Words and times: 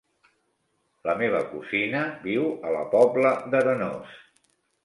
La 1.09 1.15
meva 1.19 1.43
cosina 1.51 2.01
viu 2.25 2.49
a 2.71 2.75
la 2.77 2.81
Pobla 2.97 3.35
d'Arenós. 3.53 4.21